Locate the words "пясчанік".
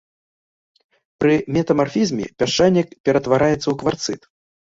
2.39-2.87